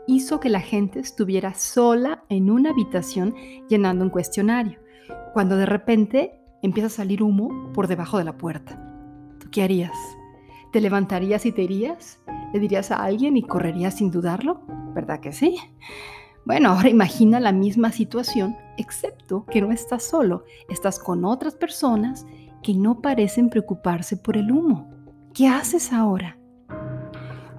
hizo 0.08 0.40
que 0.40 0.48
la 0.48 0.62
gente 0.62 1.02
estuviera 1.02 1.54
sola 1.54 2.24
en 2.30 2.50
una 2.50 2.70
habitación 2.70 3.36
llenando 3.68 4.06
un 4.06 4.10
cuestionario, 4.10 4.80
cuando 5.34 5.58
de 5.58 5.66
repente 5.66 6.40
empieza 6.62 6.88
a 6.88 6.92
salir 6.92 7.22
humo 7.22 7.74
por 7.74 7.88
debajo 7.88 8.18
de 8.18 8.24
la 8.24 8.38
puerta. 8.38 8.82
¿Tú 9.38 9.50
qué 9.52 9.64
harías? 9.64 9.98
¿Te 10.72 10.80
levantarías 10.80 11.46
y 11.46 11.52
te 11.52 11.64
irías? 11.64 12.22
¿Le 12.54 12.62
dirías 12.62 12.92
a 12.92 13.04
alguien 13.04 13.36
y 13.36 13.44
correrías 13.44 13.98
sin 13.98 14.12
dudarlo? 14.12 14.62
¿Verdad 14.94 15.20
que 15.20 15.34
sí? 15.34 15.58
Bueno, 16.46 16.70
ahora 16.70 16.88
imagina 16.88 17.42
la 17.42 17.52
misma 17.52 17.92
situación, 17.92 18.56
excepto 18.78 19.46
que 19.48 19.62
no 19.62 19.74
estás 19.74 20.04
solo, 20.04 20.46
estás 20.70 21.00
con 21.00 21.26
otras 21.26 21.56
personas 21.56 22.26
que 22.66 22.74
no 22.74 23.00
parecen 23.00 23.52
preocuparse 23.52 24.18
por 24.18 24.38
el 24.38 24.52
humo. 24.52 24.90
¿Qué 25.36 25.48
haces 25.48 25.94
ahora? 25.94 26.40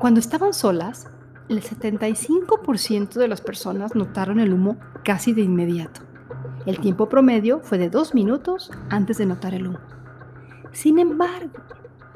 Cuando 0.01 0.19
estaban 0.19 0.53
solas, 0.53 1.09
el 1.49 1.63
75% 1.63 3.15
de 3.15 3.29
las 3.29 3.41
personas 3.41 3.95
notaron 3.95 4.41
el 4.41 4.53
humo 4.53 4.79
casi 5.05 5.33
de 5.33 5.43
inmediato. 5.43 6.01
El 6.67 6.81
tiempo 6.81 7.09
promedio 7.09 7.61
fue 7.61 7.79
de 7.79 7.89
dos 7.89 8.17
minutos 8.17 8.73
antes 8.91 9.19
de 9.19 9.27
notar 9.27 9.55
el 9.55 9.69
humo. 9.69 9.79
Sin 10.73 10.99
embargo, 10.99 11.61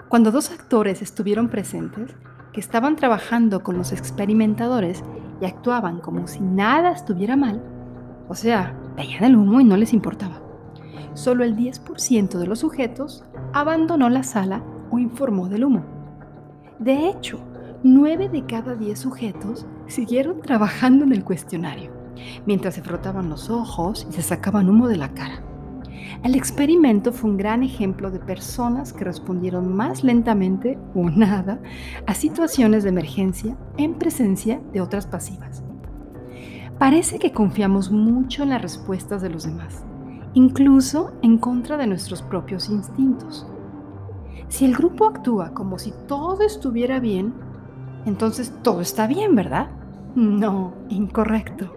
cuando 0.09 0.33
dos 0.33 0.51
actores 0.51 1.01
estuvieron 1.01 1.49
presentes, 1.49 2.17
que 2.53 2.59
estaban 2.59 2.97
trabajando 2.97 3.63
con 3.63 3.79
los 3.79 3.93
experimentadores 3.93 5.05
y 5.41 5.45
actuaban 5.45 6.01
como 6.01 6.27
si 6.27 6.41
nada 6.41 6.91
estuviera 6.91 7.37
mal, 7.37 7.63
o 8.29 8.35
sea, 8.35 8.77
veían 8.97 9.23
el 9.23 9.37
humo 9.37 9.61
y 9.61 9.65
no 9.65 9.77
les 9.77 9.93
importaba 9.93 10.40
solo 11.15 11.45
el 11.45 11.57
10% 11.57 12.39
de 12.39 12.47
los 12.47 12.61
sujetos 12.61 13.25
abandonó 13.53 14.09
la 14.09 14.23
sala 14.23 14.63
o 14.91 14.99
informó 14.99 15.49
del 15.49 15.65
humo. 15.65 15.85
De 16.79 17.09
hecho, 17.09 17.41
9 17.83 18.29
de 18.29 18.45
cada 18.45 18.75
10 18.75 18.99
sujetos 18.99 19.67
siguieron 19.87 20.41
trabajando 20.41 21.05
en 21.05 21.13
el 21.13 21.25
cuestionario, 21.25 21.91
mientras 22.47 22.75
se 22.75 22.83
frotaban 22.83 23.31
los 23.31 23.51
ojos 23.51 24.07
y 24.09 24.13
se 24.13 24.23
sacaban 24.23 24.69
humo 24.69 24.89
de 24.89 24.97
la 24.97 25.15
cara. 25.15 25.43
El 26.23 26.35
experimento 26.35 27.13
fue 27.13 27.31
un 27.31 27.37
gran 27.37 27.63
ejemplo 27.63 28.11
de 28.11 28.19
personas 28.19 28.93
que 28.93 29.05
respondieron 29.05 29.75
más 29.75 30.05
lentamente 30.05 30.79
o 30.95 31.09
nada 31.09 31.61
a 32.07 32.15
situaciones 32.15 32.83
de 32.83 32.91
emergencia 32.91 33.57
en 33.79 33.95
presencia 33.95 34.61
de 34.73 34.81
otras 34.81 35.07
pasivas. 35.07 35.63
Parece 36.79 37.19
que 37.19 37.33
confiamos 37.33 37.91
mucho 37.91 38.43
en 38.43 38.51
las 38.51 38.63
respuestas 38.63 39.23
de 39.23 39.31
los 39.31 39.45
demás, 39.45 39.85
incluso 40.35 41.13
en 41.23 41.39
contra 41.39 41.77
de 41.77 41.87
nuestros 41.87 42.23
propios 42.23 42.69
instintos. 42.69 43.47
Si 44.49 44.65
el 44.65 44.75
grupo 44.75 45.07
actúa 45.07 45.53
como 45.55 45.79
si 45.79 45.93
todo 46.09 46.43
estuviera 46.43 47.01
bien, 47.01 47.33
entonces 48.05 48.53
todo 48.63 48.81
está 48.81 49.07
bien, 49.07 49.35
¿verdad? 49.35 49.71
No, 50.15 50.75
incorrecto. 50.89 51.73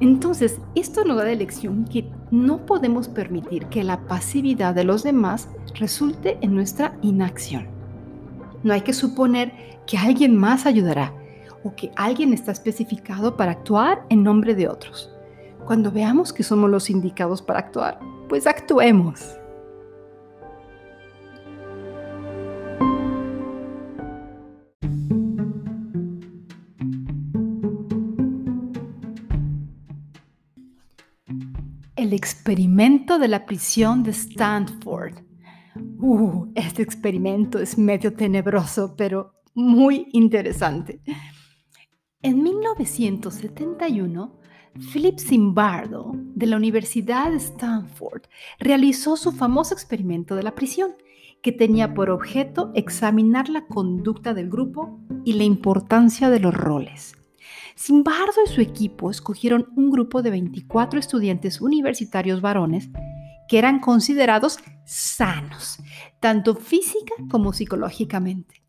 Entonces, 0.00 0.60
esto 0.74 1.04
nos 1.04 1.16
da 1.16 1.24
de 1.24 1.36
lección 1.36 1.84
que 1.84 2.10
no 2.30 2.66
podemos 2.66 3.08
permitir 3.08 3.66
que 3.66 3.84
la 3.84 4.06
pasividad 4.06 4.74
de 4.74 4.84
los 4.84 5.02
demás 5.02 5.48
resulte 5.74 6.36
en 6.42 6.54
nuestra 6.54 6.98
inacción. 7.00 7.68
No 8.62 8.74
hay 8.74 8.82
que 8.82 8.92
suponer 8.92 9.52
que 9.86 9.96
alguien 9.96 10.36
más 10.36 10.66
ayudará 10.66 11.14
o 11.64 11.74
que 11.74 11.92
alguien 11.96 12.34
está 12.34 12.52
especificado 12.52 13.36
para 13.36 13.52
actuar 13.52 14.04
en 14.10 14.22
nombre 14.22 14.54
de 14.54 14.68
otros. 14.68 15.15
Cuando 15.66 15.90
veamos 15.90 16.32
que 16.32 16.44
somos 16.44 16.70
los 16.70 16.90
indicados 16.90 17.42
para 17.42 17.58
actuar, 17.58 17.98
pues 18.28 18.46
actuemos. 18.46 19.36
El 31.96 32.12
experimento 32.12 33.18
de 33.18 33.26
la 33.26 33.44
prisión 33.44 34.04
de 34.04 34.12
Stanford. 34.12 35.14
Uh, 35.98 36.46
este 36.54 36.82
experimento 36.82 37.58
es 37.58 37.76
medio 37.76 38.14
tenebroso, 38.14 38.94
pero 38.96 39.34
muy 39.52 40.06
interesante. 40.12 41.00
En 42.22 42.44
1971, 42.44 44.36
Philip 44.78 45.18
Zimbardo, 45.18 46.12
de 46.34 46.46
la 46.46 46.56
Universidad 46.56 47.30
de 47.30 47.38
Stanford, 47.38 48.22
realizó 48.58 49.16
su 49.16 49.32
famoso 49.32 49.74
experimento 49.74 50.36
de 50.36 50.42
la 50.42 50.54
prisión, 50.54 50.96
que 51.42 51.52
tenía 51.52 51.94
por 51.94 52.10
objeto 52.10 52.72
examinar 52.74 53.48
la 53.48 53.66
conducta 53.66 54.34
del 54.34 54.50
grupo 54.50 55.00
y 55.24 55.34
la 55.34 55.44
importancia 55.44 56.28
de 56.30 56.40
los 56.40 56.54
roles. 56.54 57.16
Simbardo 57.74 58.42
y 58.44 58.50
su 58.50 58.60
equipo 58.60 59.10
escogieron 59.10 59.68
un 59.76 59.90
grupo 59.90 60.22
de 60.22 60.30
24 60.30 60.98
estudiantes 60.98 61.60
universitarios 61.60 62.40
varones 62.40 62.90
que 63.48 63.58
eran 63.58 63.80
considerados 63.80 64.58
sanos, 64.84 65.78
tanto 66.20 66.54
física 66.54 67.14
como 67.30 67.52
psicológicamente. 67.52 68.65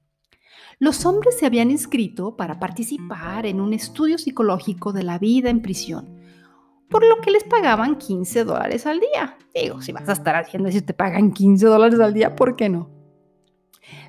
Los 0.80 1.08
hombres 1.08 1.40
se 1.40 1.48
habían 1.48 1.72
inscrito 1.72 2.36
para 2.36 2.60
participar 2.60 3.48
en 3.48 3.62
un 3.62 3.74
estudio 3.74 4.20
psicológico 4.20 4.94
de 4.94 5.02
la 5.02 5.18
vida 5.18 5.50
en 5.50 5.64
prisión, 5.64 6.20
por 6.88 7.04
lo 7.04 7.20
que 7.20 7.32
les 7.32 7.44
pagaban 7.44 7.98
15 7.98 8.44
dólares 8.44 8.86
al 8.86 9.00
día. 9.00 9.38
Digo, 9.56 9.82
si 9.82 9.92
vas 9.92 10.08
a 10.08 10.14
estar 10.14 10.36
haciendo 10.36 10.70
eso, 10.70 10.84
te 10.84 10.94
pagan 10.94 11.32
15 11.32 11.66
dólares 11.66 12.00
al 12.00 12.14
día, 12.14 12.36
¿por 12.36 12.56
qué 12.56 12.70
no? 12.70 12.92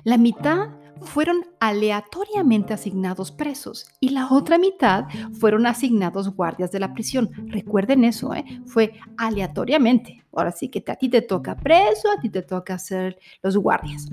La 0.03 0.17
mitad 0.17 0.69
fueron 1.01 1.45
aleatoriamente 1.59 2.73
asignados 2.73 3.31
presos 3.31 3.87
y 3.99 4.09
la 4.09 4.27
otra 4.31 4.57
mitad 4.57 5.05
fueron 5.39 5.65
asignados 5.65 6.35
guardias 6.35 6.71
de 6.71 6.79
la 6.79 6.93
prisión. 6.93 7.29
Recuerden 7.47 8.03
eso, 8.03 8.33
¿eh? 8.33 8.45
fue 8.65 8.93
aleatoriamente. 9.17 10.23
Ahora 10.31 10.51
sí 10.51 10.69
que 10.69 10.83
a 10.87 10.95
ti 10.95 11.09
te 11.09 11.21
toca 11.21 11.55
preso, 11.55 12.09
a 12.11 12.21
ti 12.21 12.29
te 12.29 12.41
toca 12.41 12.75
hacer 12.75 13.17
los 13.41 13.57
guardias. 13.57 14.07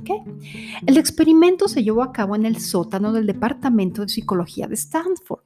El 0.87 0.97
experimento 0.97 1.69
se 1.69 1.83
llevó 1.83 2.03
a 2.03 2.13
cabo 2.13 2.35
en 2.35 2.47
el 2.47 2.59
sótano 2.59 3.13
del 3.13 3.27
Departamento 3.27 4.03
de 4.03 4.09
Psicología 4.09 4.67
de 4.67 4.75
Stanford, 4.75 5.43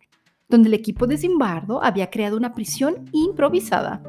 donde 0.48 0.68
el 0.68 0.74
equipo 0.74 1.06
de 1.06 1.18
Zimbardo 1.18 1.82
había 1.82 2.10
creado 2.10 2.36
una 2.36 2.54
prisión 2.54 3.08
improvisada. 3.12 4.02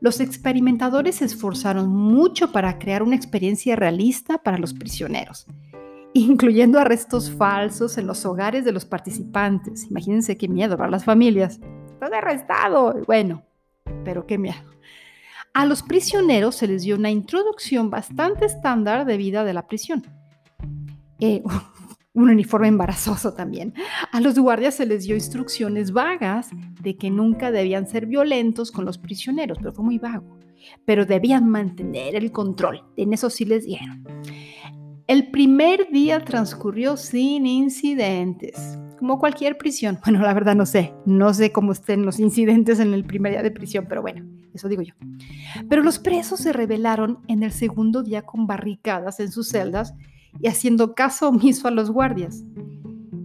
Los 0.00 0.20
experimentadores 0.20 1.16
se 1.16 1.24
esforzaron 1.24 1.88
mucho 1.88 2.52
para 2.52 2.78
crear 2.78 3.02
una 3.02 3.16
experiencia 3.16 3.74
realista 3.74 4.38
para 4.38 4.58
los 4.58 4.72
prisioneros 4.72 5.46
incluyendo 6.20 6.78
arrestos 6.78 7.30
falsos 7.30 7.98
en 7.98 8.06
los 8.06 8.24
hogares 8.24 8.64
de 8.64 8.72
los 8.72 8.84
participantes. 8.84 9.86
Imagínense 9.90 10.36
qué 10.36 10.48
miedo 10.48 10.76
para 10.76 10.90
las 10.90 11.04
familias. 11.04 11.60
Estás 11.92 12.12
arrestado. 12.12 12.94
Bueno, 13.06 13.42
pero 14.04 14.26
qué 14.26 14.38
miedo. 14.38 14.56
A 15.52 15.66
los 15.66 15.82
prisioneros 15.82 16.56
se 16.56 16.66
les 16.66 16.82
dio 16.82 16.96
una 16.96 17.10
introducción 17.10 17.90
bastante 17.90 18.46
estándar 18.46 19.04
de 19.06 19.16
vida 19.16 19.44
de 19.44 19.54
la 19.54 19.66
prisión. 19.66 20.06
Eh, 21.20 21.42
un 22.14 22.30
uniforme 22.30 22.68
embarazoso 22.68 23.34
también. 23.34 23.74
A 24.10 24.20
los 24.20 24.38
guardias 24.38 24.74
se 24.74 24.86
les 24.86 25.04
dio 25.04 25.14
instrucciones 25.14 25.92
vagas 25.92 26.48
de 26.80 26.96
que 26.96 27.10
nunca 27.10 27.50
debían 27.50 27.86
ser 27.86 28.06
violentos 28.06 28.72
con 28.72 28.86
los 28.86 28.96
prisioneros, 28.96 29.58
pero 29.58 29.72
fue 29.72 29.84
muy 29.84 29.98
vago. 29.98 30.38
Pero 30.86 31.04
debían 31.04 31.48
mantener 31.48 32.16
el 32.16 32.32
control. 32.32 32.82
En 32.96 33.12
eso 33.12 33.28
sí 33.28 33.44
les 33.44 33.66
dieron. 33.66 34.02
El 35.08 35.30
primer 35.30 35.88
día 35.92 36.24
transcurrió 36.24 36.96
sin 36.96 37.46
incidentes, 37.46 38.76
como 38.98 39.20
cualquier 39.20 39.56
prisión. 39.56 40.00
Bueno, 40.04 40.20
la 40.20 40.34
verdad 40.34 40.56
no 40.56 40.66
sé, 40.66 40.94
no 41.04 41.32
sé 41.32 41.52
cómo 41.52 41.70
estén 41.70 42.04
los 42.04 42.18
incidentes 42.18 42.80
en 42.80 42.92
el 42.92 43.04
primer 43.04 43.30
día 43.30 43.42
de 43.44 43.52
prisión, 43.52 43.86
pero 43.88 44.02
bueno, 44.02 44.26
eso 44.52 44.68
digo 44.68 44.82
yo. 44.82 44.94
Pero 45.68 45.84
los 45.84 46.00
presos 46.00 46.40
se 46.40 46.52
rebelaron 46.52 47.20
en 47.28 47.44
el 47.44 47.52
segundo 47.52 48.02
día 48.02 48.22
con 48.22 48.48
barricadas 48.48 49.20
en 49.20 49.30
sus 49.30 49.48
celdas 49.48 49.94
y 50.40 50.48
haciendo 50.48 50.96
caso 50.96 51.28
omiso 51.28 51.68
a 51.68 51.70
los 51.70 51.92
guardias. 51.92 52.44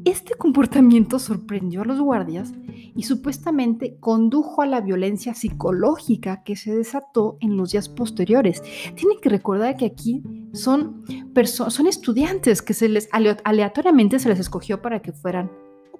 Este 0.05 0.35
comportamiento 0.35 1.17
sorprendió 1.17 1.81
a 1.81 1.85
los 1.85 1.99
guardias 1.99 2.53
y 2.95 3.03
supuestamente 3.03 3.97
condujo 3.99 4.61
a 4.61 4.67
la 4.67 4.81
violencia 4.81 5.33
psicológica 5.33 6.43
que 6.43 6.55
se 6.55 6.75
desató 6.75 7.37
en 7.39 7.57
los 7.57 7.71
días 7.71 7.89
posteriores. 7.89 8.61
Tienen 8.95 9.19
que 9.19 9.29
recordar 9.29 9.77
que 9.77 9.85
aquí 9.85 10.23
son, 10.53 11.03
son 11.47 11.87
estudiantes 11.87 12.61
que 12.61 12.73
se 12.73 12.89
les 12.89 13.09
aleatoriamente 13.11 14.19
se 14.19 14.29
les 14.29 14.39
escogió 14.39 14.81
para 14.81 15.01
que 15.01 15.11
fueran 15.11 15.51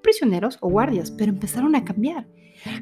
prisioneros 0.01 0.57
o 0.61 0.69
guardias, 0.69 1.11
pero 1.11 1.31
empezaron 1.31 1.75
a 1.75 1.85
cambiar. 1.85 2.27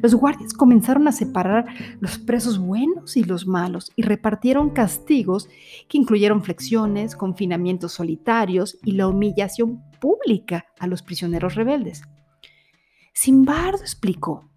Los 0.02 0.14
guardias 0.14 0.54
comenzaron 0.54 1.08
a 1.08 1.12
separar 1.12 1.66
los 2.00 2.18
presos 2.20 2.60
buenos 2.60 3.16
y 3.16 3.24
los 3.24 3.48
malos 3.48 3.92
y 3.96 4.02
repartieron 4.02 4.72
castigos 4.72 5.48
que 5.88 5.98
incluyeron 5.98 6.44
flexiones, 6.44 7.16
confinamientos 7.16 7.94
solitarios 7.94 8.78
y 8.84 8.94
la 8.94 9.08
humillación 9.08 9.82
pública 10.02 10.66
a 10.80 10.88
los 10.88 11.02
prisioneros 11.02 11.56
rebeldes. 11.56 12.02
Simbardo 13.14 13.82
explicó, 13.82 14.50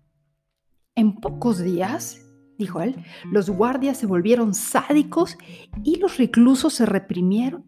en 0.94 1.16
pocos 1.16 1.59
días, 1.59 2.32
dijo 2.59 2.81
él, 2.81 2.97
los 3.31 3.51
guardias 3.51 3.97
se 3.97 4.07
volvieron 4.07 4.55
sádicos 4.55 5.37
y 5.83 5.97
los 5.97 6.19
reclusos 6.19 6.75
se 6.75 6.87
reprimieron 6.87 7.65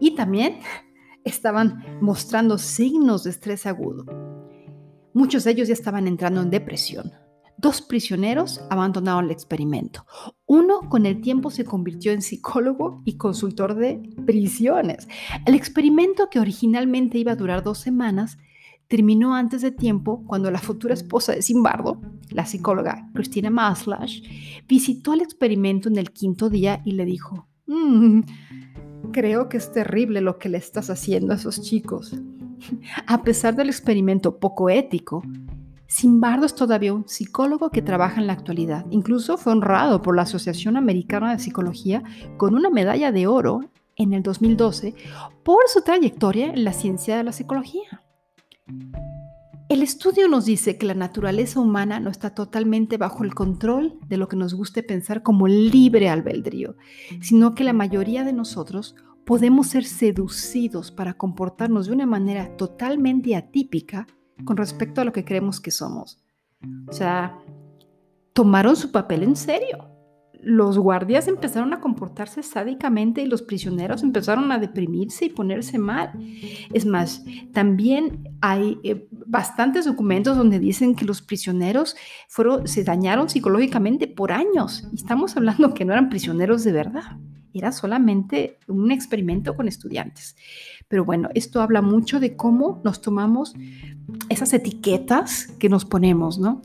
y 0.00 0.14
también 0.14 0.58
estaban 1.24 1.82
mostrando 2.00 2.58
signos 2.58 3.24
de 3.24 3.30
estrés 3.30 3.66
agudo. 3.66 4.04
Muchos 5.14 5.44
de 5.44 5.52
ellos 5.52 5.68
ya 5.68 5.74
estaban 5.74 6.08
entrando 6.08 6.42
en 6.42 6.50
depresión. 6.50 7.12
Dos 7.56 7.80
prisioneros 7.80 8.60
abandonaron 8.68 9.26
el 9.26 9.30
experimento. 9.30 10.04
Uno 10.44 10.80
con 10.88 11.06
el 11.06 11.20
tiempo 11.20 11.50
se 11.50 11.64
convirtió 11.64 12.12
en 12.12 12.20
psicólogo 12.20 13.00
y 13.04 13.16
consultor 13.16 13.76
de 13.76 14.02
prisiones. 14.26 15.08
El 15.46 15.54
experimento 15.54 16.28
que 16.28 16.40
originalmente 16.40 17.16
iba 17.16 17.32
a 17.32 17.36
durar 17.36 17.62
dos 17.62 17.78
semanas 17.78 18.38
terminó 18.88 19.34
antes 19.34 19.62
de 19.62 19.70
tiempo 19.70 20.24
cuando 20.26 20.50
la 20.50 20.58
futura 20.58 20.94
esposa 20.94 21.32
de 21.32 21.42
Simbardo, 21.42 22.00
la 22.30 22.46
psicóloga 22.46 23.08
Christina 23.14 23.50
Maslash, 23.50 24.22
visitó 24.68 25.14
el 25.14 25.20
experimento 25.20 25.88
en 25.88 25.98
el 25.98 26.10
quinto 26.12 26.50
día 26.50 26.82
y 26.84 26.92
le 26.92 27.04
dijo, 27.04 27.48
mm, 27.66 28.20
creo 29.12 29.48
que 29.48 29.56
es 29.56 29.72
terrible 29.72 30.20
lo 30.20 30.38
que 30.38 30.48
le 30.48 30.58
estás 30.58 30.90
haciendo 30.90 31.32
a 31.32 31.36
esos 31.36 31.62
chicos. 31.62 32.14
A 33.06 33.22
pesar 33.22 33.56
del 33.56 33.68
experimento 33.68 34.38
poco 34.38 34.70
ético, 34.70 35.22
Simbardo 35.86 36.46
es 36.46 36.54
todavía 36.54 36.94
un 36.94 37.06
psicólogo 37.06 37.70
que 37.70 37.82
trabaja 37.82 38.20
en 38.20 38.26
la 38.26 38.32
actualidad. 38.32 38.86
Incluso 38.90 39.36
fue 39.36 39.52
honrado 39.52 40.02
por 40.02 40.16
la 40.16 40.22
Asociación 40.22 40.76
Americana 40.76 41.32
de 41.32 41.38
Psicología 41.38 42.02
con 42.36 42.54
una 42.54 42.70
medalla 42.70 43.12
de 43.12 43.26
oro 43.26 43.60
en 43.96 44.12
el 44.12 44.22
2012 44.22 44.94
por 45.44 45.68
su 45.68 45.82
trayectoria 45.82 46.46
en 46.46 46.64
la 46.64 46.72
ciencia 46.72 47.16
de 47.16 47.24
la 47.24 47.32
psicología. 47.32 48.03
El 49.68 49.82
estudio 49.82 50.28
nos 50.28 50.44
dice 50.44 50.76
que 50.76 50.86
la 50.86 50.94
naturaleza 50.94 51.58
humana 51.58 51.98
no 51.98 52.10
está 52.10 52.34
totalmente 52.34 52.96
bajo 52.96 53.24
el 53.24 53.34
control 53.34 53.98
de 54.06 54.18
lo 54.18 54.28
que 54.28 54.36
nos 54.36 54.54
guste 54.54 54.82
pensar 54.82 55.22
como 55.22 55.48
libre 55.48 56.08
albedrío, 56.08 56.76
sino 57.20 57.54
que 57.54 57.64
la 57.64 57.72
mayoría 57.72 58.24
de 58.24 58.32
nosotros 58.32 58.94
podemos 59.24 59.68
ser 59.68 59.84
seducidos 59.84 60.90
para 60.90 61.14
comportarnos 61.14 61.86
de 61.86 61.92
una 61.92 62.06
manera 62.06 62.56
totalmente 62.56 63.34
atípica 63.34 64.06
con 64.44 64.56
respecto 64.56 65.00
a 65.00 65.04
lo 65.04 65.12
que 65.12 65.24
creemos 65.24 65.60
que 65.60 65.70
somos. 65.70 66.22
O 66.86 66.92
sea, 66.92 67.38
tomaron 68.32 68.76
su 68.76 68.92
papel 68.92 69.22
en 69.22 69.36
serio. 69.36 69.93
Los 70.44 70.78
guardias 70.78 71.28
empezaron 71.28 71.72
a 71.72 71.80
comportarse 71.80 72.42
sádicamente 72.42 73.22
y 73.22 73.26
los 73.26 73.42
prisioneros 73.42 74.02
empezaron 74.02 74.52
a 74.52 74.58
deprimirse 74.58 75.26
y 75.26 75.30
ponerse 75.30 75.78
mal. 75.78 76.12
Es 76.72 76.86
más, 76.86 77.24
también 77.52 78.36
hay 78.40 78.78
eh, 78.84 79.08
bastantes 79.26 79.84
documentos 79.84 80.36
donde 80.36 80.58
dicen 80.58 80.94
que 80.94 81.04
los 81.04 81.22
prisioneros 81.22 81.96
se 82.64 82.84
dañaron 82.84 83.28
psicológicamente 83.28 84.06
por 84.06 84.32
años. 84.32 84.88
Y 84.92 84.96
estamos 84.96 85.36
hablando 85.36 85.74
que 85.74 85.84
no 85.84 85.92
eran 85.92 86.08
prisioneros 86.08 86.64
de 86.64 86.72
verdad 86.72 87.18
era 87.54 87.70
solamente 87.70 88.58
un 88.66 88.90
experimento 88.90 89.54
con 89.54 89.68
estudiantes. 89.68 90.36
Pero 90.88 91.04
bueno, 91.04 91.28
esto 91.34 91.62
habla 91.62 91.80
mucho 91.82 92.20
de 92.20 92.36
cómo 92.36 92.82
nos 92.84 93.00
tomamos 93.00 93.54
esas 94.28 94.52
etiquetas 94.52 95.46
que 95.58 95.68
nos 95.68 95.84
ponemos, 95.84 96.38
¿no? 96.38 96.60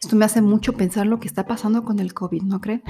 Esto 0.00 0.14
me 0.14 0.24
hace 0.24 0.40
mucho 0.42 0.74
pensar 0.74 1.06
lo 1.06 1.18
que 1.18 1.26
está 1.26 1.46
pasando 1.46 1.84
con 1.84 1.98
el 1.98 2.14
COVID, 2.14 2.42
¿no 2.42 2.60
creen? 2.60 2.82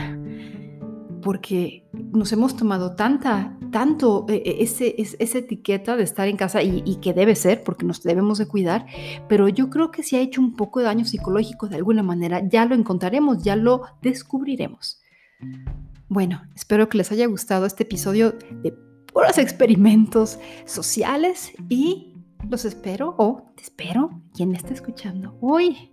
Porque 1.23 1.89
nos 1.93 2.33
hemos 2.33 2.55
tomado 2.55 2.97
tanta, 2.97 3.57
tanto 3.73 4.27
eh, 4.29 4.43
eh, 4.45 4.57
ese, 4.61 4.95
esa 4.99 5.39
etiqueta 5.39 5.97
de 5.97 6.03
estar 6.03 6.29
en 6.29 6.37
casa 6.37 6.63
y, 6.63 6.97
que 6.97 7.15
debe 7.15 7.35
ser, 7.35 7.65
porque 7.65 7.87
nos 7.87 8.03
debemos 8.03 8.39
de 8.39 8.47
cuidar, 8.47 8.87
pero 9.27 9.49
yo 9.49 9.71
creo 9.71 9.91
que 9.91 10.03
si 10.03 10.17
ha 10.17 10.21
hecho 10.21 10.41
un 10.41 10.55
poco 10.55 10.81
de 10.81 10.87
daño 10.87 11.07
psicológico 11.07 11.67
de 11.69 11.77
alguna 11.77 12.03
manera. 12.03 12.47
Ya 12.47 12.67
lo 12.67 12.75
encontraremos, 12.75 13.43
ya 13.43 13.57
lo 13.57 13.83
descubriremos. 14.03 15.01
Bueno, 16.09 16.43
espero 16.55 16.89
que 16.89 16.99
les 16.99 17.11
haya 17.11 17.27
gustado 17.27 17.65
este 17.65 17.85
episodio 17.85 18.33
de 18.63 18.73
puros 19.13 19.39
experimentos 19.39 20.39
sociales 20.67 21.53
y 21.71 22.15
los 22.51 22.65
espero 22.65 23.15
o 23.19 23.51
te 23.57 23.63
espero 23.63 24.23
quien 24.35 24.51
me 24.51 24.57
esté 24.57 24.75
escuchando 24.75 25.37
hoy 25.41 25.93